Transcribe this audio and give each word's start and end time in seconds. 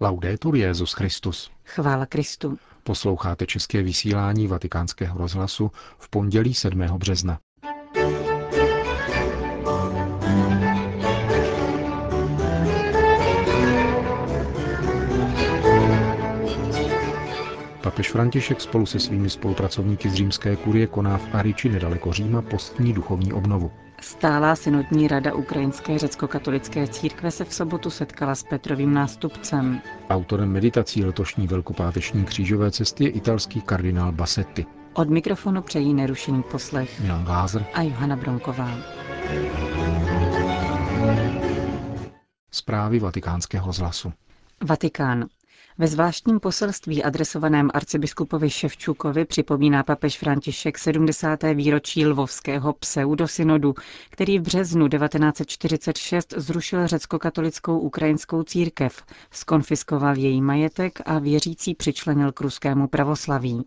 Laudetur 0.00 0.56
Jezus 0.56 0.92
Christus. 0.92 1.50
Chvála 1.64 2.06
Kristu. 2.06 2.58
Posloucháte 2.82 3.46
české 3.46 3.82
vysílání 3.82 4.46
Vatikánského 4.46 5.18
rozhlasu 5.18 5.70
v 5.98 6.08
pondělí 6.08 6.54
7. 6.54 6.80
března. 6.80 7.38
Papež 17.80 18.10
František 18.10 18.60
spolu 18.60 18.86
se 18.86 19.00
svými 19.00 19.30
spolupracovníky 19.30 20.10
z 20.10 20.14
římské 20.14 20.56
kurie 20.56 20.86
koná 20.86 21.18
v 21.18 21.34
Ariči 21.34 21.68
nedaleko 21.68 22.12
Říma 22.12 22.42
postní 22.42 22.92
duchovní 22.92 23.32
obnovu. 23.32 23.70
Stálá 24.00 24.56
synodní 24.56 25.08
rada 25.08 25.34
Ukrajinské 25.34 25.98
řecko-katolické 25.98 26.88
církve 26.88 27.30
se 27.30 27.44
v 27.44 27.54
sobotu 27.54 27.90
setkala 27.90 28.34
s 28.34 28.42
Petrovým 28.42 28.94
nástupcem. 28.94 29.80
Autorem 30.10 30.52
meditací 30.52 31.04
letošní 31.04 31.46
velkopáteční 31.46 32.24
křížové 32.24 32.70
cesty 32.70 33.04
je 33.04 33.10
italský 33.10 33.60
kardinál 33.60 34.12
Bassetti. 34.12 34.66
Od 34.94 35.10
mikrofonu 35.10 35.62
přejí 35.62 35.94
nerušený 35.94 36.42
poslech 36.42 37.00
Milan 37.00 37.24
Glázer 37.24 37.66
a 37.74 37.82
Johana 37.82 38.16
Bronková. 38.16 38.70
Zprávy 42.50 42.98
vatikánského 42.98 43.72
zhlasu. 43.72 44.12
Vatikán. 44.64 45.24
Ve 45.78 45.86
zvláštním 45.86 46.40
poselství 46.40 47.02
adresovaném 47.02 47.70
arcibiskupovi 47.74 48.50
Ševčukovi 48.50 49.24
připomíná 49.24 49.82
papež 49.82 50.18
František 50.18 50.78
70. 50.78 51.42
výročí 51.54 52.06
lvovského 52.06 52.72
pseudosynodu, 52.72 53.74
který 54.10 54.38
v 54.38 54.42
březnu 54.42 54.88
1946 54.88 56.34
zrušil 56.36 56.86
řecko-katolickou 56.86 57.78
ukrajinskou 57.78 58.42
církev, 58.42 59.02
skonfiskoval 59.30 60.16
její 60.18 60.42
majetek 60.42 60.98
a 61.06 61.18
věřící 61.18 61.74
přičlenil 61.74 62.32
k 62.32 62.40
ruskému 62.40 62.88
pravoslaví. 62.88 63.64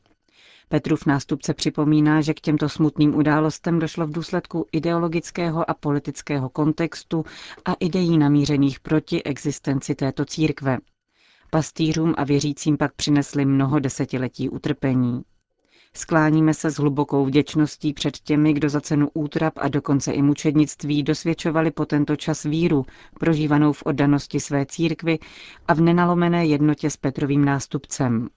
Petrův 0.70 1.06
nástupce 1.06 1.54
připomíná, 1.54 2.22
že 2.22 2.34
k 2.34 2.40
těmto 2.42 2.70
smutným 2.70 3.16
událostem 3.16 3.80
došlo 3.80 4.08
v 4.08 4.12
důsledku 4.12 4.66
ideologického 4.72 5.70
a 5.70 5.74
politického 5.74 6.50
kontextu 6.50 7.26
a 7.66 7.74
ideí 7.74 8.18
namířených 8.18 8.80
proti 8.80 9.24
existenci 9.24 9.96
této 9.96 10.26
církve. 10.26 10.78
Pastýřům 11.52 12.14
a 12.18 12.24
věřícím 12.24 12.78
pak 12.78 12.94
přinesli 12.94 13.46
mnoho 13.46 13.80
desetiletí 13.80 14.50
utrpení. 14.50 15.22
Skláníme 15.94 16.54
se 16.54 16.72
s 16.72 16.76
hlubokou 16.76 17.26
vděčností 17.26 17.94
před 17.94 18.18
těmi, 18.18 18.54
kdo 18.54 18.70
za 18.70 18.82
cenu 18.82 19.10
útrap 19.14 19.54
a 19.58 19.68
dokonce 19.68 20.12
i 20.12 20.22
mučednictví 20.22 21.04
dosvědčovali 21.04 21.72
po 21.72 21.86
tento 21.86 22.16
čas 22.16 22.44
víru, 22.44 22.86
prožívanou 23.20 23.74
v 23.74 23.84
oddanosti 23.86 24.40
své 24.40 24.66
církvy 24.66 25.20
a 25.68 25.74
v 25.74 25.82
nenalomené 25.82 26.46
jednotě 26.46 26.90
s 26.90 26.98
Petrovým 26.98 27.46
nástupcem. 27.46 28.30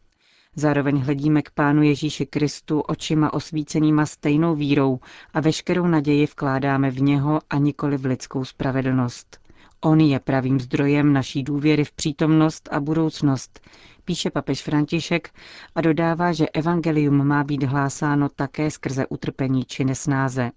Zároveň 0.57 0.99
hledíme 0.99 1.43
k 1.43 1.51
Pánu 1.51 1.83
Ježíši 1.83 2.27
Kristu 2.27 2.81
očima 2.81 3.33
osvícenýma 3.33 4.07
stejnou 4.07 4.55
vírou 4.55 5.01
a 5.35 5.41
veškerou 5.41 5.87
naději 5.87 6.27
vkládáme 6.27 6.91
v 6.91 7.03
něho 7.03 7.41
a 7.51 7.59
nikoli 7.59 7.97
v 7.97 8.05
lidskou 8.05 8.45
spravedlnost. 8.45 9.42
On 9.85 10.01
je 10.01 10.21
pravým 10.21 10.61
zdrojem 10.61 11.13
naší 11.13 11.43
důvěry 11.43 11.85
v 11.85 11.93
přítomnost 11.93 12.69
a 12.73 12.81
budoucnost, 12.81 13.61
píše 14.05 14.31
papež 14.31 14.63
František 14.63 15.31
a 15.75 15.81
dodává, 15.81 16.33
že 16.33 16.49
evangelium 16.49 17.27
má 17.27 17.45
být 17.45 17.63
hlásáno 17.63 18.29
také 18.29 18.71
skrze 18.71 19.07
utrpení 19.07 19.65
či 19.65 19.85
nesnáze. 19.85 20.51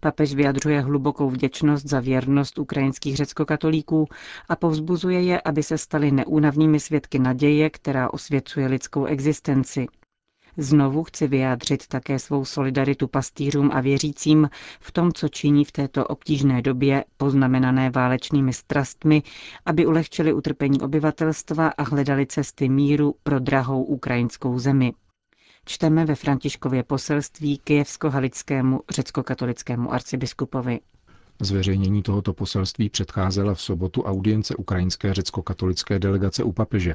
Papež 0.00 0.34
vyjadřuje 0.34 0.80
hlubokou 0.80 1.30
vděčnost 1.30 1.86
za 1.86 2.00
věrnost 2.00 2.58
ukrajinských 2.58 3.16
řeckokatolíků 3.16 4.08
a 4.48 4.56
povzbuzuje 4.56 5.22
je, 5.22 5.40
aby 5.40 5.62
se 5.62 5.78
stali 5.78 6.10
neúnavnými 6.10 6.80
svědky 6.80 7.18
naděje, 7.18 7.70
která 7.70 8.12
osvěcuje 8.12 8.66
lidskou 8.66 9.04
existenci. 9.04 9.86
Znovu 10.56 11.04
chci 11.04 11.26
vyjádřit 11.26 11.86
také 11.86 12.18
svou 12.18 12.44
solidaritu 12.44 13.08
pastýřům 13.08 13.70
a 13.72 13.80
věřícím 13.80 14.50
v 14.80 14.92
tom, 14.92 15.12
co 15.12 15.28
činí 15.28 15.64
v 15.64 15.72
této 15.72 16.06
obtížné 16.06 16.62
době, 16.62 17.04
poznamenané 17.16 17.90
válečnými 17.90 18.52
strastmi, 18.52 19.22
aby 19.66 19.86
ulehčili 19.86 20.32
utrpení 20.32 20.80
obyvatelstva 20.80 21.68
a 21.68 21.82
hledali 21.82 22.26
cesty 22.26 22.68
míru 22.68 23.14
pro 23.22 23.38
drahou 23.38 23.82
ukrajinskou 23.84 24.58
zemi. 24.58 24.92
Čteme 25.64 26.04
ve 26.04 26.14
Františkově 26.14 26.82
poselství 26.82 27.58
kijevsko-halickému 27.64 28.80
řecko-katolickému 28.90 29.92
arcibiskupovi. 29.92 30.80
Zveřejnění 31.40 32.02
tohoto 32.02 32.32
poselství 32.32 32.88
předcházela 32.88 33.54
v 33.54 33.60
sobotu 33.60 34.02
audience 34.02 34.56
ukrajinské 34.56 35.14
řecko-katolické 35.14 35.98
delegace 35.98 36.44
u 36.44 36.52
papeže. 36.52 36.94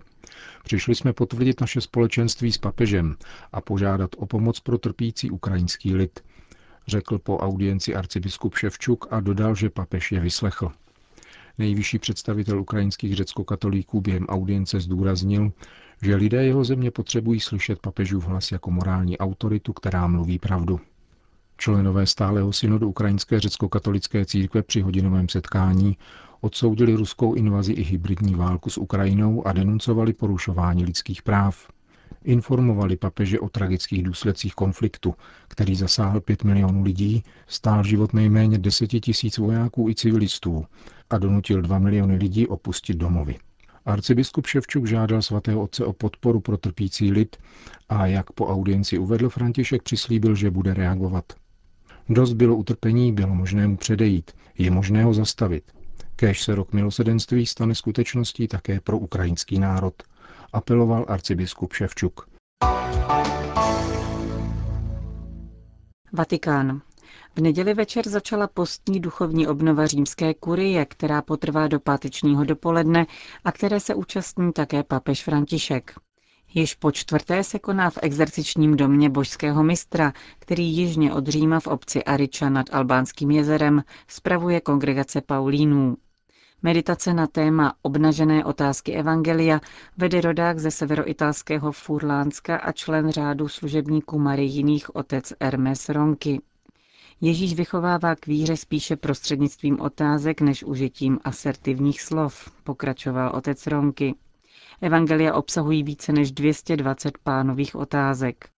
Přišli 0.64 0.96
jsme 0.96 1.14
potvrdit 1.14 1.62
naše 1.62 1.82
společenství 1.82 2.52
s 2.52 2.58
papežem 2.58 3.16
a 3.52 3.62
požádat 3.62 4.10
o 4.18 4.26
pomoc 4.26 4.60
pro 4.60 4.78
trpící 4.78 5.32
ukrajinský 5.32 5.96
lid, 5.96 6.20
řekl 6.88 7.20
po 7.20 7.38
audienci 7.38 7.96
arcibiskup 7.96 8.56
Ševčuk 8.56 9.08
a 9.12 9.20
dodal, 9.20 9.56
že 9.56 9.70
papež 9.70 10.12
je 10.12 10.20
vyslechl. 10.20 10.72
Nejvyšší 11.58 12.00
představitel 12.00 12.60
ukrajinských 12.60 13.16
řecko-katolíků 13.16 14.02
během 14.02 14.26
audience 14.26 14.80
zdůraznil, 14.80 15.52
že 16.02 16.16
lidé 16.16 16.46
jeho 16.46 16.64
země 16.64 16.92
potřebují 16.92 17.40
slyšet 17.40 17.80
papežův 17.80 18.26
hlas 18.26 18.52
jako 18.52 18.72
morální 18.72 19.18
autoritu, 19.18 19.74
která 19.74 20.08
mluví 20.08 20.40
pravdu. 20.40 20.80
Členové 21.60 22.06
stáleho 22.06 22.54
synodu 22.54 22.90
Ukrajinské 22.90 23.40
řecko-katolické 23.40 24.26
církve 24.26 24.64
při 24.64 24.82
hodinovém 24.82 25.30
setkání 25.30 25.98
odsoudili 26.42 26.96
ruskou 26.96 27.34
invazi 27.34 27.74
i 27.74 27.84
hybridní 27.84 28.36
válku 28.36 28.70
s 28.70 28.78
Ukrajinou 28.78 29.48
a 29.48 29.54
denuncovali 29.54 30.14
porušování 30.14 30.86
lidských 30.86 31.22
práv. 31.22 31.68
Informovali 32.24 32.98
papeže 32.98 33.40
o 33.40 33.50
tragických 33.50 34.04
důsledcích 34.04 34.54
konfliktu, 34.54 35.16
který 35.48 35.76
zasáhl 35.76 36.22
5 36.22 36.44
milionů 36.44 36.84
lidí, 36.84 37.24
stál 37.48 37.84
život 37.84 38.14
nejméně 38.14 38.58
10 38.58 38.88
tisíc 38.88 39.38
vojáků 39.38 39.90
i 39.90 39.96
civilistů 39.96 40.66
a 41.10 41.18
donutil 41.18 41.62
2 41.62 41.80
miliony 41.80 42.16
lidí 42.16 42.48
opustit 42.48 42.98
domovy. 42.98 43.36
Arcibiskup 43.86 44.48
Ševčuk 44.48 44.88
žádal 44.88 45.22
svatého 45.22 45.62
otce 45.62 45.86
o 45.86 45.94
podporu 45.94 46.40
pro 46.40 46.58
trpící 46.58 47.12
lid 47.12 47.38
a 47.90 48.06
jak 48.06 48.32
po 48.32 48.48
audienci 48.48 48.98
uvedl 48.98 49.30
František 49.30 49.84
přislíbil, 49.84 50.36
že 50.36 50.52
bude 50.52 50.74
reagovat. 50.74 51.34
Dost 52.10 52.34
bylo 52.34 52.56
utrpení, 52.56 53.14
bylo 53.14 53.36
možné 53.36 53.68
mu 53.68 53.78
předejít, 53.78 54.32
je 54.58 54.72
možné 54.72 55.04
ho 55.04 55.14
zastavit. 55.14 55.64
Kéž 56.16 56.44
se 56.44 56.56
rok 56.56 56.74
milosedenství 56.74 57.46
stane 57.46 57.76
skutečností 57.76 58.48
také 58.48 58.80
pro 58.80 58.98
ukrajinský 58.98 59.60
národ, 59.60 59.94
apeloval 60.54 61.06
arcibiskup 61.08 61.74
Ševčuk. 61.74 62.30
Vatikán. 66.14 66.82
V 67.36 67.42
neděli 67.42 67.74
večer 67.74 68.10
začala 68.10 68.48
postní 68.48 69.00
duchovní 69.00 69.48
obnova 69.48 69.88
římské 69.88 70.34
kurie, 70.34 70.86
která 70.86 71.22
potrvá 71.22 71.68
do 71.68 71.80
pátečního 71.80 72.44
dopoledne 72.44 73.06
a 73.46 73.52
které 73.52 73.80
se 73.80 73.96
účastní 73.96 74.54
také 74.54 74.84
papež 74.84 75.24
František. 75.24 75.94
Již 76.54 76.76
po 76.76 76.92
čtvrté 76.92 77.44
se 77.44 77.60
koná 77.60 77.90
v 77.90 77.98
exercičním 78.02 78.78
domě 78.78 79.10
božského 79.10 79.64
mistra, 79.64 80.14
který 80.40 80.78
jižně 80.78 81.14
od 81.14 81.28
Říma 81.28 81.60
v 81.60 81.68
obci 81.68 82.04
Ariča 82.04 82.50
nad 82.50 82.66
Albánským 82.72 83.32
jezerem 83.32 83.84
spravuje 84.08 84.62
kongregace 84.62 85.22
Paulínů. 85.22 85.98
Meditace 86.64 87.14
na 87.14 87.28
téma 87.28 87.74
obnažené 87.82 88.46
otázky 88.46 88.94
Evangelia 88.94 89.62
vede 89.98 90.22
rodák 90.22 90.60
ze 90.60 90.72
severoitalského 90.72 91.72
Furlánska 91.72 92.58
a 92.58 92.72
člen 92.72 93.10
řádu 93.12 93.48
služebníků 93.48 94.20
Marijinných 94.20 94.96
otec 94.96 95.34
Hermes 95.42 95.90
Ronky. 95.90 96.42
Ježíš 97.22 97.54
vychovává 97.54 98.16
k 98.16 98.28
víře 98.28 98.58
spíše 98.58 98.96
prostřednictvím 98.96 99.80
otázek 99.80 100.42
než 100.42 100.64
užitím 100.64 101.20
asertivních 101.24 102.02
slov, 102.02 102.52
pokračoval 102.64 103.32
otec 103.36 103.68
Ronky. 103.68 104.16
Evangelia 104.82 105.34
obsahují 105.34 105.84
více 105.84 106.14
než 106.14 106.32
220 106.32 107.18
pánových 107.18 107.76
otázek. 107.76 108.50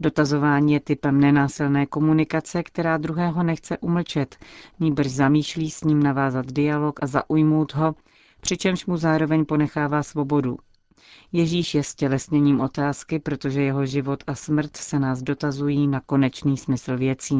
Dotazování 0.00 0.72
je 0.72 0.80
typem 0.80 1.20
nenásilné 1.20 1.86
komunikace, 1.86 2.62
která 2.62 2.96
druhého 2.96 3.42
nechce 3.42 3.78
umlčet, 3.78 4.36
níbrž 4.80 5.10
zamýšlí 5.10 5.70
s 5.70 5.84
ním 5.84 6.02
navázat 6.02 6.46
dialog 6.46 7.02
a 7.02 7.06
zaujmout 7.06 7.74
ho, 7.74 7.94
přičemž 8.40 8.86
mu 8.86 8.96
zároveň 8.96 9.44
ponechává 9.44 10.02
svobodu. 10.02 10.58
Ježíš 11.32 11.74
je 11.74 11.82
stělesněním 11.82 12.60
otázky, 12.60 13.18
protože 13.18 13.62
jeho 13.62 13.86
život 13.86 14.24
a 14.26 14.34
smrt 14.34 14.76
se 14.76 14.98
nás 14.98 15.22
dotazují 15.22 15.86
na 15.86 16.00
konečný 16.00 16.56
smysl 16.56 16.96
věcí. 16.96 17.36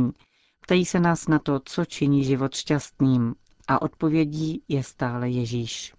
Ptají 0.61 0.85
se 0.85 1.01
nás 1.01 1.29
na 1.29 1.39
to, 1.39 1.61
co 1.65 1.85
činí 1.85 2.25
život 2.25 2.55
šťastným. 2.55 3.35
A 3.69 3.83
odpovědí 3.83 4.62
je 4.69 4.83
stále 4.83 5.29
Ježíš. 5.31 5.95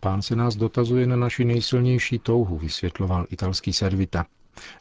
Pán 0.00 0.22
se 0.22 0.36
nás 0.36 0.56
dotazuje 0.56 1.06
na 1.06 1.16
naši 1.16 1.44
nejsilnější 1.44 2.18
touhu, 2.18 2.58
vysvětloval 2.58 3.26
italský 3.30 3.72
servita. 3.72 4.26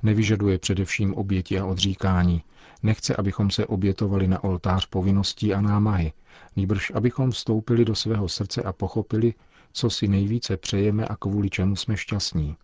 Nevyžaduje 0.04 0.60
především 0.60 1.13
oběti 1.13 1.60
a 1.60 1.66
odříkání. 1.66 2.44
Nechce, 2.83 3.16
abychom 3.16 3.51
se 3.51 3.66
obětovali 3.66 4.27
na 4.27 4.44
oltář 4.44 4.86
povinností 4.86 5.54
a 5.54 5.62
námahy, 5.62 6.13
nýbrž 6.56 6.92
abychom 6.95 7.31
vstoupili 7.31 7.86
do 7.86 7.95
svého 7.95 8.30
srdce 8.30 8.63
a 8.63 8.74
pochopili, 8.74 9.33
co 9.74 9.89
si 9.89 10.07
nejvíce 10.07 10.57
přejeme 10.57 11.06
a 11.06 11.16
kvůli 11.16 11.50
čemu 11.50 11.75
jsme 11.75 11.98
šťastní. 11.98 12.56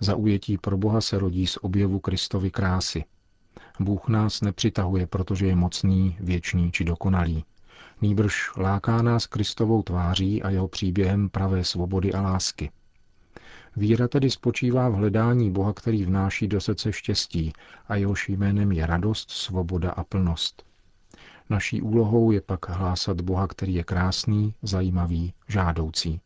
Zaujetí 0.00 0.58
pro 0.58 0.76
Boha 0.76 1.00
se 1.00 1.18
rodí 1.18 1.46
z 1.46 1.58
objevu 1.60 2.00
Kristovy 2.00 2.50
krásy. 2.50 3.04
Bůh 3.80 4.08
nás 4.08 4.40
nepřitahuje, 4.40 5.06
protože 5.06 5.46
je 5.46 5.56
mocný, 5.56 6.16
věčný 6.20 6.72
či 6.72 6.84
dokonalý. 6.84 7.44
Nýbrž 8.02 8.50
láká 8.56 9.02
nás 9.02 9.26
Kristovou 9.26 9.82
tváří 9.82 10.42
a 10.42 10.50
jeho 10.50 10.68
příběhem 10.68 11.28
pravé 11.28 11.64
svobody 11.64 12.12
a 12.12 12.22
lásky. 12.22 12.70
Víra 13.76 14.08
tedy 14.08 14.30
spočívá 14.30 14.88
v 14.88 14.94
hledání 14.94 15.50
Boha, 15.50 15.72
který 15.72 16.04
vnáší 16.04 16.48
do 16.48 16.60
srdce 16.60 16.92
štěstí 16.92 17.52
a 17.88 17.96
jehož 17.96 18.28
jménem 18.28 18.72
je 18.72 18.86
radost, 18.86 19.30
svoboda 19.30 19.90
a 19.90 20.04
plnost. 20.04 20.64
Naší 21.50 21.82
úlohou 21.82 22.30
je 22.30 22.40
pak 22.40 22.68
hlásat 22.68 23.20
Boha, 23.20 23.46
který 23.46 23.74
je 23.74 23.84
krásný, 23.84 24.54
zajímavý, 24.62 25.32
žádoucí. 25.48 26.20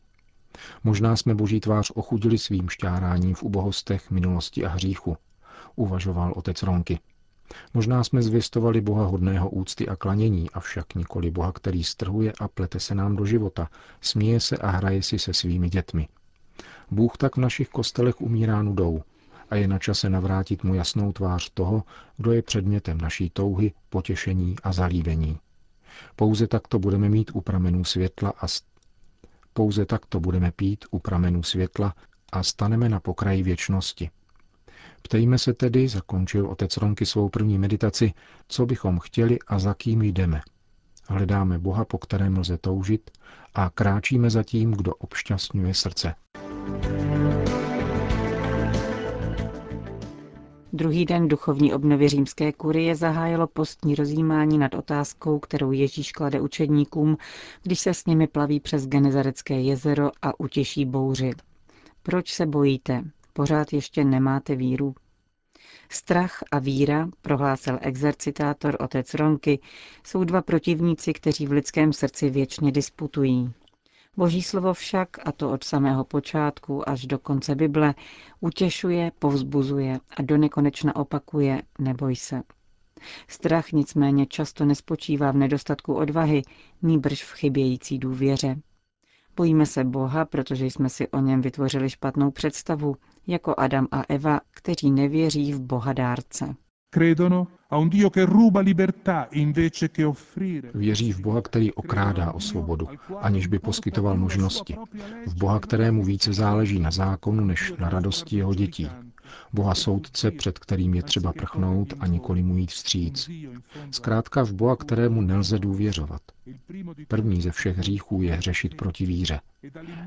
Možná 0.84 1.16
jsme 1.16 1.34
Boží 1.34 1.60
tvář 1.60 1.92
ochudili 1.94 2.38
svým 2.38 2.68
šťáráním 2.68 3.34
v 3.34 3.42
ubohostech, 3.42 4.10
minulosti 4.10 4.64
a 4.64 4.68
hříchu, 4.68 5.16
uvažoval 5.76 6.32
otec 6.36 6.62
Ronky. 6.62 6.98
Možná 7.74 8.04
jsme 8.04 8.22
zvěstovali 8.22 8.80
Boha 8.80 9.04
hodného 9.06 9.50
úcty 9.50 9.88
a 9.88 9.96
klanění, 9.96 10.50
avšak 10.50 10.94
nikoli 10.94 11.30
Boha, 11.30 11.52
který 11.52 11.84
strhuje 11.84 12.32
a 12.40 12.48
plete 12.48 12.80
se 12.80 12.94
nám 12.94 13.16
do 13.16 13.26
života, 13.26 13.68
směje 14.00 14.40
se 14.40 14.56
a 14.56 14.70
hraje 14.70 15.02
si 15.02 15.18
se 15.18 15.34
svými 15.34 15.68
dětmi. 15.68 16.08
Bůh 16.90 17.16
tak 17.16 17.36
v 17.36 17.40
našich 17.40 17.68
kostelech 17.68 18.20
umírá 18.20 18.62
nudou 18.62 19.02
a 19.50 19.56
je 19.56 19.68
na 19.68 19.78
čase 19.78 20.10
navrátit 20.10 20.64
mu 20.64 20.74
jasnou 20.74 21.12
tvář 21.12 21.50
toho, 21.54 21.82
kdo 22.16 22.32
je 22.32 22.42
předmětem 22.42 22.98
naší 23.00 23.30
touhy, 23.30 23.72
potěšení 23.88 24.56
a 24.62 24.72
zalíbení. 24.72 25.38
Pouze 26.16 26.46
takto 26.46 26.78
budeme 26.78 27.08
mít 27.08 27.30
u 27.34 27.40
pramenů 27.40 27.84
světla 27.84 28.32
a 28.38 28.46
st- 28.46 28.64
pouze 29.52 29.86
takto 29.86 30.20
budeme 30.20 30.52
pít 30.52 30.84
u 30.90 30.98
pramenů 30.98 31.42
světla 31.42 31.94
a 32.32 32.42
staneme 32.42 32.88
na 32.88 33.00
pokraji 33.00 33.42
věčnosti. 33.42 34.10
Ptejme 35.02 35.38
se 35.38 35.54
tedy, 35.54 35.88
zakončil 35.88 36.46
otec 36.46 36.76
Ronky 36.76 37.06
svou 37.06 37.28
první 37.28 37.58
meditaci, 37.58 38.12
co 38.48 38.66
bychom 38.66 38.98
chtěli 38.98 39.38
a 39.46 39.58
za 39.58 39.74
kým 39.74 40.02
jdeme. 40.02 40.40
Hledáme 41.08 41.58
Boha, 41.58 41.84
po 41.84 41.98
kterém 41.98 42.38
lze 42.38 42.58
toužit 42.58 43.10
a 43.54 43.70
kráčíme 43.70 44.30
za 44.30 44.42
tím, 44.42 44.70
kdo 44.70 44.94
obšťastňuje 44.94 45.74
srdce. 45.74 46.14
Druhý 50.72 51.04
den 51.04 51.28
duchovní 51.28 51.74
obnovy 51.74 52.08
římské 52.08 52.52
kurie 52.52 52.96
zahájilo 52.96 53.46
postní 53.46 53.94
rozjímání 53.94 54.58
nad 54.58 54.74
otázkou, 54.74 55.38
kterou 55.38 55.72
Ježíš 55.72 56.12
klade 56.12 56.40
učedníkům, 56.40 57.16
když 57.62 57.80
se 57.80 57.94
s 57.94 58.06
nimi 58.06 58.26
plaví 58.26 58.60
přes 58.60 58.86
Genezarecké 58.86 59.60
jezero 59.60 60.10
a 60.22 60.40
utěší 60.40 60.84
bouři. 60.84 61.30
Proč 62.02 62.32
se 62.32 62.46
bojíte? 62.46 63.04
Pořád 63.38 63.72
ještě 63.72 64.04
nemáte 64.04 64.56
víru? 64.56 64.94
Strach 65.90 66.42
a 66.50 66.58
víra, 66.58 67.08
prohlásil 67.22 67.78
exercitátor 67.80 68.76
otec 68.80 69.14
Ronky, 69.14 69.58
jsou 70.06 70.24
dva 70.24 70.42
protivníci, 70.42 71.12
kteří 71.12 71.46
v 71.46 71.52
lidském 71.52 71.92
srdci 71.92 72.30
věčně 72.30 72.72
disputují. 72.72 73.52
Boží 74.16 74.42
slovo 74.42 74.74
však, 74.74 75.08
a 75.28 75.32
to 75.32 75.50
od 75.50 75.64
samého 75.64 76.04
počátku 76.04 76.88
až 76.88 77.06
do 77.06 77.18
konce 77.18 77.54
Bible, 77.54 77.94
utěšuje, 78.40 79.12
povzbuzuje 79.18 79.98
a 80.16 80.22
do 80.22 80.36
nekonečna 80.36 80.96
opakuje, 80.96 81.62
neboj 81.78 82.16
se. 82.16 82.42
Strach 83.28 83.72
nicméně 83.72 84.26
často 84.26 84.64
nespočívá 84.64 85.32
v 85.32 85.36
nedostatku 85.36 85.94
odvahy, 85.94 86.42
nýbrž 86.82 87.24
v 87.24 87.32
chybějící 87.32 87.98
důvěře. 87.98 88.56
Bojíme 89.38 89.66
se 89.66 89.84
Boha, 89.84 90.24
protože 90.24 90.66
jsme 90.66 90.88
si 90.88 91.08
o 91.08 91.20
něm 91.20 91.40
vytvořili 91.40 91.90
špatnou 91.90 92.30
představu, 92.30 92.96
jako 93.26 93.54
Adam 93.58 93.86
a 93.90 94.02
Eva, 94.08 94.40
kteří 94.50 94.90
nevěří 94.90 95.52
v 95.52 95.60
Boha 95.60 95.92
dárce. 95.92 96.54
Věří 100.74 101.12
v 101.12 101.20
Boha, 101.20 101.42
který 101.42 101.72
okrádá 101.72 102.32
o 102.32 102.40
svobodu, 102.40 102.88
aniž 103.20 103.46
by 103.46 103.58
poskytoval 103.58 104.16
možnosti. 104.16 104.76
V 105.26 105.34
Boha, 105.34 105.60
kterému 105.60 106.04
více 106.04 106.32
záleží 106.32 106.78
na 106.80 106.90
zákonu 106.90 107.44
než 107.44 107.72
na 107.78 107.88
radosti 107.88 108.36
jeho 108.36 108.54
dětí. 108.54 108.90
Boha 109.52 109.74
soudce, 109.74 110.30
před 110.30 110.58
kterým 110.58 110.94
je 110.94 111.02
třeba 111.02 111.32
prchnout 111.32 111.94
a 112.00 112.06
nikoli 112.06 112.42
mu 112.42 112.56
jít 112.56 112.70
vstříc. 112.70 113.30
Zkrátka 113.90 114.44
v 114.44 114.52
Boha, 114.52 114.76
kterému 114.76 115.20
nelze 115.20 115.58
důvěřovat. 115.58 116.22
První 117.08 117.42
ze 117.42 117.50
všech 117.50 117.78
hříchů 117.78 118.22
je 118.22 118.34
hřešit 118.34 118.74
proti 118.74 119.06
víře. 119.06 119.40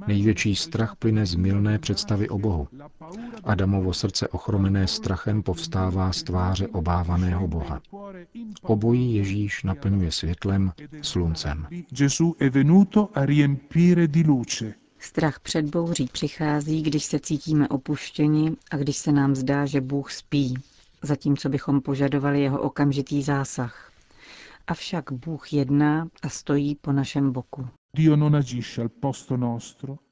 Největší 0.07 0.55
strach 0.55 0.95
plyne 0.95 1.25
z 1.25 1.35
milné 1.35 1.79
představy 1.79 2.29
o 2.29 2.37
Bohu. 2.39 2.67
Adamovo 3.43 3.93
srdce 3.93 4.27
ochromené 4.27 4.87
strachem 4.87 5.43
povstává 5.43 6.13
z 6.13 6.23
tváře 6.23 6.67
obávaného 6.67 7.47
Boha. 7.47 7.81
Obojí 8.61 9.15
Ježíš 9.15 9.63
naplňuje 9.63 10.11
světlem, 10.11 10.71
sluncem. 11.01 11.67
Strach 15.03 15.39
před 15.39 15.65
bouří 15.65 16.07
přichází, 16.11 16.81
když 16.81 17.05
se 17.05 17.19
cítíme 17.19 17.67
opuštěni 17.67 18.51
a 18.71 18.77
když 18.77 18.97
se 18.97 19.11
nám 19.11 19.35
zdá, 19.35 19.65
že 19.65 19.81
Bůh 19.81 20.11
spí, 20.11 20.53
zatímco 21.01 21.49
bychom 21.49 21.81
požadovali 21.81 22.41
jeho 22.41 22.61
okamžitý 22.61 23.23
zásah. 23.23 23.91
Avšak 24.67 25.11
Bůh 25.11 25.53
jedná 25.53 26.07
a 26.21 26.29
stojí 26.29 26.75
po 26.75 26.91
našem 26.91 27.31
boku. 27.31 27.67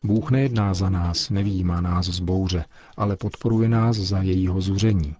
Bůh 0.04 0.32
nejedná 0.32 0.74
za 0.74 0.90
nás, 0.90 1.30
nevýjímá 1.30 1.82
nás 1.82 2.06
z 2.06 2.20
bouře, 2.20 2.66
ale 2.98 3.16
podporuje 3.16 3.70
nás 3.70 3.98
za 3.98 4.22
jejího 4.22 4.62
zuření. 4.62 5.16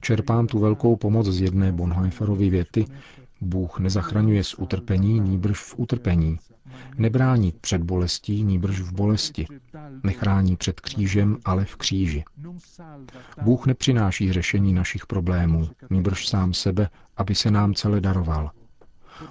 Čerpám 0.00 0.46
tu 0.46 0.58
velkou 0.58 0.96
pomoc 0.96 1.26
z 1.26 1.40
jedné 1.40 1.72
Bonhoefferovy 1.72 2.50
věty, 2.50 2.86
Bůh 3.44 3.78
nezachraňuje 3.78 4.44
z 4.44 4.54
utrpení, 4.54 5.20
níbrž 5.20 5.58
v 5.60 5.74
utrpení. 5.78 6.38
Nebrání 6.98 7.52
před 7.60 7.82
bolestí, 7.82 8.42
níbrž 8.44 8.80
v 8.80 8.92
bolesti. 8.92 9.46
Nechrání 10.02 10.56
před 10.56 10.80
křížem, 10.80 11.38
ale 11.44 11.64
v 11.64 11.76
kříži. 11.76 12.24
Bůh 13.42 13.66
nepřináší 13.66 14.32
řešení 14.32 14.72
našich 14.72 15.06
problémů, 15.06 15.68
níbrž 15.90 16.28
sám 16.28 16.54
sebe, 16.54 16.88
aby 17.16 17.34
se 17.34 17.50
nám 17.50 17.74
celé 17.74 18.00
daroval– 18.00 18.50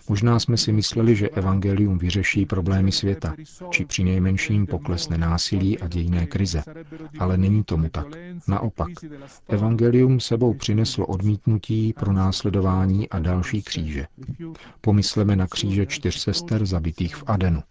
Možná 0.09 0.39
jsme 0.39 0.57
si 0.57 0.71
mysleli, 0.71 1.15
že 1.15 1.29
evangelium 1.29 1.97
vyřeší 1.97 2.45
problémy 2.45 2.91
světa, 2.91 3.35
či 3.69 3.85
při 3.85 4.03
nejmenším 4.03 4.67
poklesne 4.67 5.17
násilí 5.17 5.79
a 5.79 5.87
dějné 5.87 6.25
krize. 6.25 6.63
Ale 7.19 7.37
není 7.37 7.63
tomu 7.63 7.89
tak. 7.89 8.07
Naopak, 8.47 8.89
evangelium 9.47 10.19
sebou 10.19 10.53
přineslo 10.53 11.05
odmítnutí 11.05 11.93
pro 11.93 12.13
následování 12.13 13.09
a 13.09 13.19
další 13.19 13.61
kříže. 13.61 14.07
Pomysleme 14.81 15.35
na 15.35 15.47
kříže 15.47 15.85
čtyř 15.85 16.19
sester 16.19 16.65
zabitých 16.65 17.15
v 17.15 17.23
Adenu. 17.27 17.63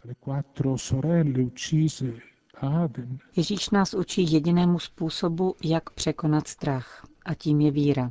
Ježíš 3.36 3.70
nás 3.70 3.94
učí 3.94 4.32
jedinému 4.32 4.78
způsobu, 4.78 5.54
jak 5.64 5.90
překonat 5.90 6.48
strach, 6.48 7.06
a 7.24 7.34
tím 7.34 7.60
je 7.60 7.70
víra, 7.70 8.10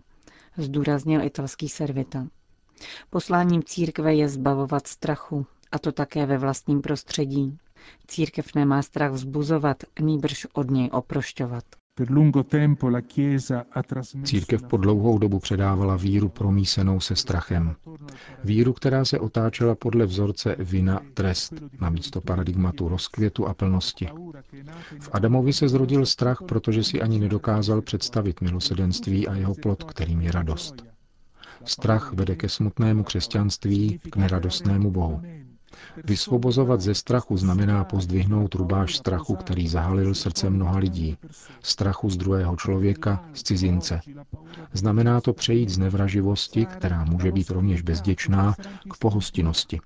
zdůraznil 0.57 1.21
italský 1.21 1.69
servita. 1.69 2.27
Posláním 3.09 3.63
církve 3.63 4.15
je 4.15 4.29
zbavovat 4.29 4.87
strachu, 4.87 5.45
a 5.71 5.79
to 5.79 5.91
také 5.91 6.25
ve 6.25 6.37
vlastním 6.37 6.81
prostředí. 6.81 7.57
Církev 8.07 8.55
nemá 8.55 8.81
strach 8.81 9.11
vzbuzovat, 9.11 9.77
nýbrž 9.99 10.47
od 10.53 10.71
něj 10.71 10.89
oprošťovat. 10.91 11.63
Církev 14.23 14.63
po 14.63 14.77
dlouhou 14.77 15.17
dobu 15.17 15.39
předávala 15.39 15.95
víru 15.95 16.29
promísenou 16.29 16.99
se 16.99 17.15
strachem. 17.15 17.75
Víru, 18.43 18.73
která 18.73 19.05
se 19.05 19.19
otáčela 19.19 19.75
podle 19.75 20.05
vzorce 20.05 20.55
vina, 20.59 20.99
trest, 21.13 21.53
na 21.81 21.89
místo 21.89 22.21
paradigmatu 22.21 22.87
rozkvětu 22.89 23.47
a 23.47 23.53
plnosti. 23.53 24.09
V 24.99 25.09
Adamovi 25.11 25.53
se 25.53 25.69
zrodil 25.69 26.05
strach, 26.05 26.41
protože 26.47 26.83
si 26.83 27.01
ani 27.01 27.19
nedokázal 27.19 27.81
představit 27.81 28.41
milosedenství 28.41 29.27
a 29.27 29.35
jeho 29.35 29.55
plot, 29.55 29.83
kterým 29.83 30.21
je 30.21 30.31
radost. 30.31 30.90
Strach 31.65 32.13
vede 32.13 32.35
ke 32.35 32.49
smutnému 32.49 33.03
křesťanství, 33.03 33.99
k 34.09 34.15
neradostnému 34.15 34.91
Bohu. 34.91 35.21
Vysvobozovat 36.03 36.81
ze 36.81 36.95
strachu 36.95 37.37
znamená 37.37 37.83
pozdvihnout 37.83 38.55
rubáš 38.55 38.95
strachu, 38.95 39.35
který 39.35 39.67
zahalil 39.67 40.15
srdce 40.15 40.49
mnoha 40.49 40.77
lidí. 40.77 41.17
Strachu 41.63 42.09
z 42.09 42.17
druhého 42.17 42.55
člověka, 42.55 43.23
z 43.33 43.43
cizince. 43.43 44.01
Znamená 44.73 45.21
to 45.21 45.33
přejít 45.33 45.69
z 45.69 45.77
nevraživosti, 45.77 46.65
která 46.65 47.03
může 47.05 47.31
být 47.31 47.49
rovněž 47.49 47.81
bezděčná, 47.81 48.55
k 48.91 48.97
pohostinnosti. 48.97 49.79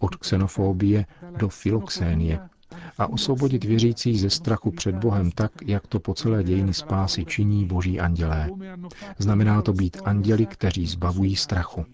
Od 0.00 0.16
xenofobie 0.16 1.06
do 1.36 1.48
filoxénie, 1.48 2.40
a 2.98 3.06
osvobodit 3.06 3.64
věřící 3.64 4.18
ze 4.18 4.30
strachu 4.30 4.70
před 4.70 4.94
Bohem 4.94 5.30
tak, 5.30 5.52
jak 5.66 5.86
to 5.86 6.00
po 6.00 6.14
celé 6.14 6.44
dějiny 6.44 6.74
spásy 6.74 7.24
činí 7.24 7.64
boží 7.64 8.00
andělé. 8.00 8.50
Znamená 9.18 9.62
to 9.62 9.72
být 9.72 9.96
anděli, 10.04 10.46
kteří 10.46 10.86
zbavují 10.86 11.36
strachu. 11.36 11.86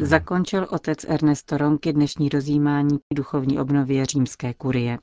Zakončil 0.00 0.66
otec 0.70 1.04
Ernesto 1.08 1.58
Ronky 1.58 1.92
dnešní 1.92 2.28
rozjímání 2.28 2.98
duchovní 3.14 3.58
obnově 3.58 4.06
římské 4.06 4.54
kurie. 4.54 4.98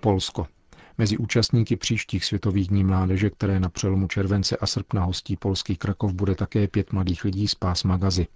Polsko. 0.00 0.46
Mezi 0.98 1.18
účastníky 1.18 1.76
příštích 1.76 2.24
světových 2.24 2.68
dní 2.68 2.84
mládeže, 2.84 3.30
které 3.30 3.60
na 3.60 3.68
přelomu 3.68 4.08
července 4.08 4.56
a 4.56 4.66
srpna 4.66 5.04
hostí 5.04 5.36
polský 5.36 5.76
Krakov, 5.76 6.12
bude 6.12 6.34
také 6.34 6.68
pět 6.68 6.92
mladých 6.92 7.24
lidí 7.24 7.48
z 7.48 7.54
pásma 7.54 7.96
Gazy. 7.96 8.26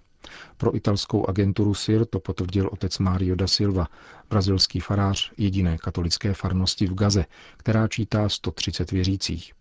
Pro 0.57 0.75
italskou 0.75 1.29
agenturu 1.29 1.73
SIR 1.73 2.05
to 2.05 2.19
potvrdil 2.19 2.69
otec 2.73 2.99
Mario 2.99 3.35
da 3.35 3.47
Silva, 3.47 3.87
brazilský 4.29 4.79
farář 4.79 5.31
jediné 5.37 5.77
katolické 5.77 6.33
farnosti 6.33 6.87
v 6.87 6.93
Gaze, 6.93 7.25
která 7.57 7.87
čítá 7.87 8.29
130 8.29 8.91
věřících. 8.91 9.53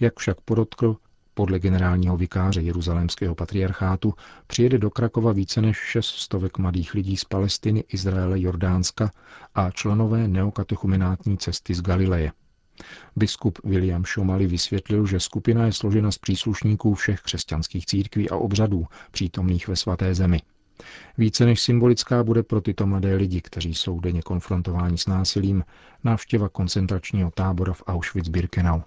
Jak 0.00 0.18
však 0.18 0.40
podotkl, 0.40 0.96
podle 1.34 1.58
generálního 1.58 2.16
vikáře 2.16 2.60
Jeruzalémského 2.60 3.34
patriarchátu 3.34 4.14
přijede 4.46 4.78
do 4.78 4.90
Krakova 4.90 5.32
více 5.32 5.60
než 5.60 5.76
šest 5.76 6.06
stovek 6.06 6.58
mladých 6.58 6.94
lidí 6.94 7.16
z 7.16 7.24
Palestiny, 7.24 7.84
Izraele, 7.88 8.40
Jordánska 8.40 9.12
a 9.54 9.70
členové 9.70 10.28
neokatechumenátní 10.28 11.38
cesty 11.38 11.74
z 11.74 11.82
Galileje. 11.82 12.32
Biskup 13.16 13.58
William 13.64 14.04
Šomali 14.04 14.46
vysvětlil, 14.46 15.06
že 15.06 15.20
skupina 15.20 15.66
je 15.66 15.72
složena 15.72 16.10
z 16.10 16.18
příslušníků 16.18 16.94
všech 16.94 17.20
křesťanských 17.20 17.86
církví 17.86 18.30
a 18.30 18.36
obřadů 18.36 18.86
přítomných 19.10 19.68
ve 19.68 19.76
svaté 19.76 20.14
zemi. 20.14 20.42
Více 21.18 21.44
než 21.46 21.60
symbolická 21.60 22.24
bude 22.24 22.42
pro 22.42 22.60
tyto 22.60 22.86
mladé 22.86 23.14
lidi, 23.16 23.40
kteří 23.40 23.74
jsou 23.74 24.00
denně 24.00 24.22
konfrontováni 24.22 24.98
s 24.98 25.06
násilím, 25.06 25.64
návštěva 26.04 26.48
koncentračního 26.48 27.30
tábora 27.30 27.72
v 27.72 27.82
Auschwitz-Birkenau. 27.82 28.82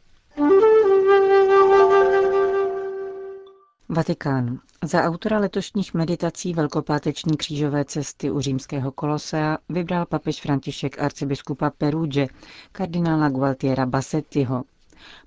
Vatikán. 3.94 4.60
Za 4.84 5.04
autora 5.04 5.40
letošních 5.40 5.94
meditací 5.94 6.54
Velkopáteční 6.54 7.38
křížové 7.38 7.86
cesty 7.86 8.32
u 8.32 8.40
římského 8.42 8.92
kolosea 8.92 9.58
vybral 9.70 10.06
papež 10.06 10.42
František 10.42 11.00
arcibiskupa 11.02 11.70
Peruge, 11.70 12.28
kardinála 12.72 13.30
Gualtiera 13.30 13.86
Bassettiho. 13.86 14.64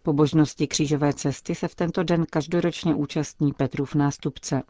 Pobožnosti 0.02 0.66
křížové 0.66 1.12
cesty 1.12 1.54
se 1.54 1.68
v 1.68 1.74
tento 1.74 2.02
den 2.02 2.26
každoročně 2.30 2.94
účastní 2.94 3.52
Petrův 3.52 3.94
nástupce. 3.94 4.62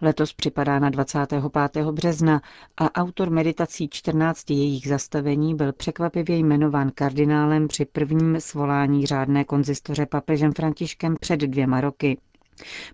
Letos 0.00 0.32
připadá 0.32 0.78
na 0.78 0.90
25. 0.90 1.84
března 1.90 2.42
a 2.76 2.92
autor 3.02 3.30
meditací 3.30 3.88
14 3.88 4.50
jejich 4.50 4.88
zastavení 4.88 5.54
byl 5.54 5.72
překvapivě 5.72 6.36
jmenován 6.38 6.90
kardinálem 6.94 7.68
při 7.68 7.84
prvním 7.84 8.40
svolání 8.40 9.06
řádné 9.06 9.44
konzistoře 9.44 10.06
papežem 10.06 10.52
Františkem 10.52 11.16
před 11.20 11.40
dvěma 11.40 11.80
roky. 11.80 12.18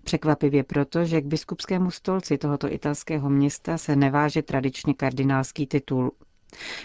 Překvapivě 0.03 0.63
proto, 0.63 1.05
že 1.05 1.21
k 1.21 1.25
biskupskému 1.25 1.91
stolci 1.91 2.37
tohoto 2.37 2.73
italského 2.73 3.29
města 3.29 3.77
se 3.77 3.95
neváže 3.95 4.41
tradičně 4.41 4.93
kardinálský 4.93 5.67
titul. 5.67 6.11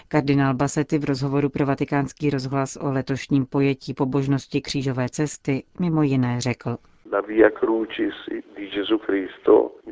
Kardinál 0.08 0.54
Bassetti 0.54 0.98
v 0.98 1.04
rozhovoru 1.04 1.48
pro 1.48 1.66
vatikánský 1.66 2.30
rozhlas 2.30 2.76
o 2.80 2.90
letošním 2.92 3.46
pojetí 3.46 3.94
pobožnosti 3.94 4.60
křížové 4.60 5.08
cesty 5.08 5.62
mimo 5.80 6.02
jiné 6.02 6.40
řekl. 6.40 6.76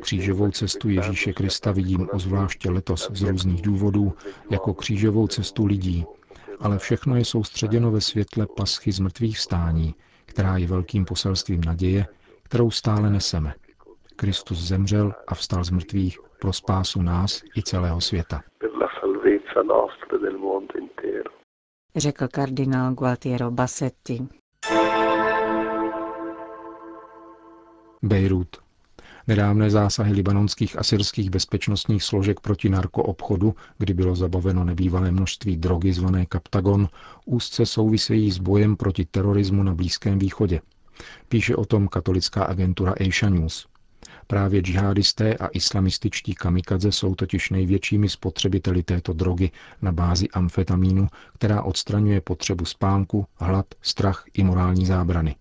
Křížovou 0.01 0.51
cestu 0.51 0.89
Ježíše 0.89 1.33
Krista 1.33 1.71
vidím 1.71 2.07
ozvláště 2.13 2.71
letos 2.71 3.11
z 3.13 3.21
různých 3.21 3.61
důvodů 3.61 4.13
jako 4.49 4.73
křížovou 4.73 5.27
cestu 5.27 5.65
lidí, 5.65 6.05
ale 6.59 6.77
všechno 6.77 7.15
je 7.15 7.25
soustředěno 7.25 7.91
ve 7.91 8.01
světle 8.01 8.47
paschy 8.57 8.91
z 8.91 8.99
mrtvých 8.99 9.39
stání, 9.39 9.95
která 10.25 10.57
je 10.57 10.67
velkým 10.67 11.05
poselstvím 11.05 11.61
naděje, 11.61 12.05
kterou 12.43 12.71
stále 12.71 13.09
neseme. 13.09 13.53
Kristus 14.15 14.57
zemřel 14.57 15.13
a 15.27 15.35
vstal 15.35 15.63
z 15.63 15.69
mrtvých 15.69 16.19
pro 16.39 16.53
spásu 16.53 17.01
nás 17.01 17.41
i 17.57 17.63
celého 17.63 18.01
světa. 18.01 18.41
Řekl 21.95 22.27
kardinál 22.27 22.93
Gualtiero 22.93 23.51
Bassetti. 23.51 24.27
Bejrút. 28.01 28.57
Nedávné 29.27 29.69
zásahy 29.69 30.13
libanonských 30.13 30.79
a 30.79 30.83
syrských 30.83 31.29
bezpečnostních 31.29 32.03
složek 32.03 32.39
proti 32.39 32.69
narkoobchodu, 32.69 33.55
kdy 33.77 33.93
bylo 33.93 34.15
zabaveno 34.15 34.63
nebývalé 34.63 35.11
množství 35.11 35.57
drogy 35.57 35.93
zvané 35.93 36.25
Kaptagon, 36.25 36.87
úzce 37.25 37.65
souvisejí 37.65 38.31
s 38.31 38.37
bojem 38.37 38.75
proti 38.75 39.05
terorismu 39.05 39.63
na 39.63 39.73
Blízkém 39.75 40.19
východě. 40.19 40.61
Píše 41.29 41.55
o 41.55 41.65
tom 41.65 41.87
katolická 41.87 42.43
agentura 42.43 42.93
Asia 43.07 43.29
News. 43.29 43.67
Právě 44.27 44.61
džihadisté 44.61 45.35
a 45.37 45.47
islamističtí 45.47 46.35
kamikadze 46.35 46.91
jsou 46.91 47.15
totiž 47.15 47.49
největšími 47.49 48.09
spotřebiteli 48.09 48.83
této 48.83 49.13
drogy 49.13 49.51
na 49.81 49.91
bázi 49.91 50.29
amfetamínu, 50.29 51.07
která 51.33 51.61
odstraňuje 51.63 52.21
potřebu 52.21 52.65
spánku, 52.65 53.25
hlad, 53.35 53.65
strach 53.81 54.25
i 54.33 54.43
morální 54.43 54.85
zábrany. 54.85 55.35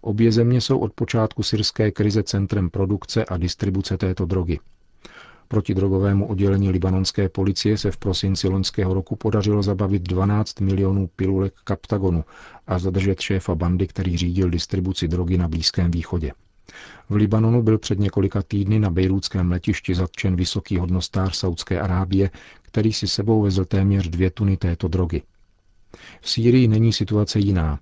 Obě 0.00 0.32
země 0.32 0.60
jsou 0.60 0.78
od 0.78 0.92
počátku 0.92 1.42
syrské 1.42 1.90
krize 1.90 2.22
centrem 2.22 2.70
produkce 2.70 3.24
a 3.24 3.36
distribuce 3.36 3.96
této 3.96 4.26
drogy. 4.26 4.58
Protidrogovému 5.48 6.26
oddělení 6.26 6.70
libanonské 6.70 7.28
policie 7.28 7.78
se 7.78 7.90
v 7.90 7.96
prosinci 7.96 8.48
loňského 8.48 8.94
roku 8.94 9.16
podařilo 9.16 9.62
zabavit 9.62 10.02
12 10.02 10.60
milionů 10.60 11.06
pilulek 11.16 11.54
kaptagonu 11.64 12.24
a 12.66 12.78
zadržet 12.78 13.20
šéfa 13.20 13.54
bandy, 13.54 13.86
který 13.86 14.16
řídil 14.16 14.50
distribuci 14.50 15.08
drogy 15.08 15.38
na 15.38 15.48
Blízkém 15.48 15.90
východě. 15.90 16.32
V 17.10 17.14
Libanonu 17.14 17.62
byl 17.62 17.78
před 17.78 17.98
několika 17.98 18.42
týdny 18.42 18.78
na 18.78 18.90
bejrůdském 18.90 19.50
letišti 19.50 19.94
zatčen 19.94 20.36
vysoký 20.36 20.78
hodnostář 20.78 21.36
Saudské 21.36 21.80
Arábie, 21.80 22.30
který 22.62 22.92
si 22.92 23.08
sebou 23.08 23.42
vezl 23.42 23.64
téměř 23.64 24.08
dvě 24.08 24.30
tuny 24.30 24.56
této 24.56 24.88
drogy. 24.88 25.22
V 26.20 26.30
Sýrii 26.30 26.68
není 26.68 26.92
situace 26.92 27.38
jiná. 27.38 27.80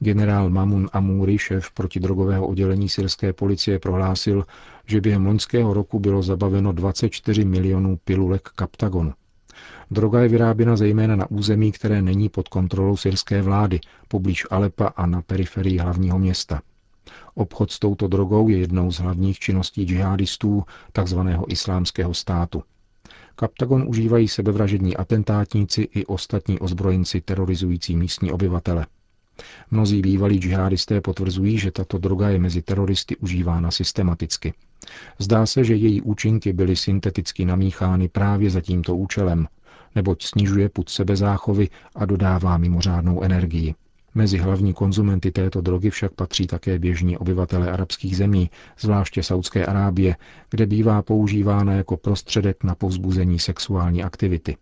Generál 0.00 0.50
Mamun 0.50 0.88
Amuri, 0.92 1.38
šéf 1.38 1.70
protidrogového 1.70 2.46
oddělení 2.46 2.88
syrské 2.88 3.32
policie, 3.32 3.78
prohlásil, 3.78 4.46
že 4.86 5.00
během 5.00 5.26
loňského 5.26 5.74
roku 5.74 5.98
bylo 5.98 6.22
zabaveno 6.22 6.72
24 6.72 7.44
milionů 7.44 7.98
pilulek 8.04 8.48
kaptagonu. 8.48 9.12
Droga 9.90 10.20
je 10.20 10.28
vyráběna 10.28 10.76
zejména 10.76 11.16
na 11.16 11.30
území, 11.30 11.72
které 11.72 12.02
není 12.02 12.28
pod 12.28 12.48
kontrolou 12.48 12.96
syrské 12.96 13.42
vlády, 13.42 13.80
poblíž 14.08 14.46
Alepa 14.50 14.86
a 14.86 15.06
na 15.06 15.22
periferii 15.22 15.78
hlavního 15.78 16.18
města. 16.18 16.60
Obchod 17.34 17.70
s 17.70 17.78
touto 17.78 18.08
drogou 18.08 18.48
je 18.48 18.58
jednou 18.58 18.92
z 18.92 18.98
hlavních 18.98 19.38
činností 19.38 19.84
džihadistů, 19.84 20.64
takzvaného 20.92 21.52
islámského 21.52 22.14
státu. 22.14 22.62
Kaptagon 23.34 23.84
užívají 23.88 24.28
sebevražední 24.28 24.96
atentátníci 24.96 25.82
i 25.82 26.06
ostatní 26.06 26.58
ozbrojenci 26.58 27.20
terorizující 27.20 27.96
místní 27.96 28.32
obyvatele. 28.32 28.86
Mnozí 29.70 30.02
bývalí 30.02 30.38
džihadisté 30.38 31.00
potvrzují, 31.00 31.58
že 31.58 31.70
tato 31.70 31.98
droga 31.98 32.28
je 32.28 32.38
mezi 32.38 32.62
teroristy 32.62 33.16
užívána 33.16 33.70
systematicky. 33.70 34.54
Zdá 35.18 35.46
se, 35.46 35.64
že 35.64 35.74
její 35.74 36.02
účinky 36.02 36.52
byly 36.52 36.76
synteticky 36.76 37.44
namíchány 37.44 38.08
právě 38.08 38.50
za 38.50 38.60
tímto 38.60 38.96
účelem, 38.96 39.46
neboť 39.94 40.22
snižuje 40.22 40.68
put 40.68 40.88
sebezáchovy 40.88 41.68
a 41.94 42.04
dodává 42.04 42.58
mimořádnou 42.58 43.22
energii. 43.22 43.74
Mezi 44.14 44.38
hlavní 44.38 44.74
konzumenty 44.74 45.30
této 45.30 45.60
drogy 45.60 45.90
však 45.90 46.12
patří 46.12 46.46
také 46.46 46.78
běžní 46.78 47.18
obyvatele 47.18 47.70
arabských 47.70 48.16
zemí, 48.16 48.50
zvláště 48.78 49.22
Saudské 49.22 49.66
Arábie, 49.66 50.16
kde 50.50 50.66
bývá 50.66 51.02
používána 51.02 51.72
jako 51.72 51.96
prostředek 51.96 52.64
na 52.64 52.74
povzbuzení 52.74 53.38
sexuální 53.38 54.02
aktivity. 54.02 54.56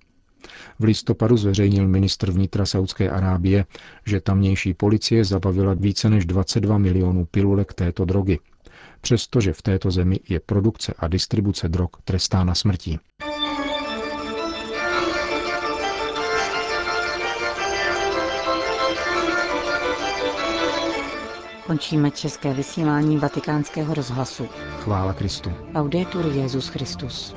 V 0.78 0.84
listopadu 0.84 1.36
zveřejnil 1.36 1.88
ministr 1.88 2.30
vnitra 2.30 2.66
Saudské 2.66 3.10
Arábie, 3.10 3.64
že 4.06 4.20
tamnější 4.20 4.74
policie 4.74 5.24
zabavila 5.24 5.74
více 5.74 6.10
než 6.10 6.24
22 6.24 6.78
milionů 6.78 7.24
pilulek 7.24 7.74
této 7.74 8.04
drogy, 8.04 8.38
přestože 9.00 9.52
v 9.52 9.62
této 9.62 9.90
zemi 9.90 10.20
je 10.28 10.40
produkce 10.40 10.94
a 10.98 11.08
distribuce 11.08 11.68
drog 11.68 11.90
trestána 12.04 12.54
smrtí. 12.54 12.98
Končíme 21.66 22.10
české 22.10 22.54
vysílání 22.54 23.16
vatikánského 23.18 23.94
rozhlasu. 23.94 24.46
Chvála 24.78 25.12
Kristu. 25.12 25.52
Laudetur 25.74 26.26
Jezus 26.26 26.68
Christus. 26.68 27.34